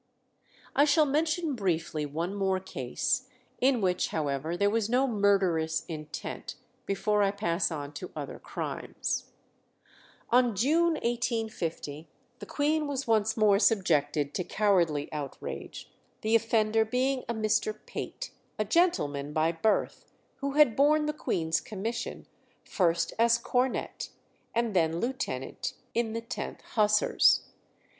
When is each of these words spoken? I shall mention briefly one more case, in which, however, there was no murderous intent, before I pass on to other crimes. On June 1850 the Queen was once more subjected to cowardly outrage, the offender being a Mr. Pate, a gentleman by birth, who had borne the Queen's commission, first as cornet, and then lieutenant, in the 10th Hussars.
I 0.75 0.83
shall 0.83 1.05
mention 1.05 1.53
briefly 1.53 2.07
one 2.07 2.33
more 2.33 2.59
case, 2.59 3.27
in 3.59 3.81
which, 3.81 4.07
however, 4.07 4.57
there 4.57 4.67
was 4.71 4.89
no 4.89 5.05
murderous 5.05 5.85
intent, 5.85 6.55
before 6.87 7.21
I 7.21 7.29
pass 7.29 7.69
on 7.69 7.93
to 7.93 8.09
other 8.15 8.39
crimes. 8.39 9.31
On 10.31 10.55
June 10.55 10.93
1850 10.93 12.07
the 12.39 12.45
Queen 12.47 12.87
was 12.87 13.05
once 13.05 13.37
more 13.37 13.59
subjected 13.59 14.33
to 14.33 14.43
cowardly 14.43 15.07
outrage, 15.13 15.91
the 16.21 16.35
offender 16.35 16.83
being 16.83 17.23
a 17.29 17.35
Mr. 17.35 17.77
Pate, 17.85 18.31
a 18.57 18.65
gentleman 18.65 19.33
by 19.33 19.51
birth, 19.51 20.11
who 20.37 20.53
had 20.53 20.75
borne 20.75 21.05
the 21.05 21.13
Queen's 21.13 21.61
commission, 21.61 22.25
first 22.63 23.13
as 23.19 23.37
cornet, 23.37 24.09
and 24.55 24.75
then 24.75 24.99
lieutenant, 24.99 25.75
in 25.93 26.13
the 26.13 26.23
10th 26.23 26.61
Hussars. 26.73 27.43